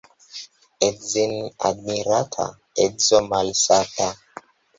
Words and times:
Edzin' 0.87 1.33
admirata— 1.69 2.47
edzo 2.85 3.21
malsata. 3.29 4.11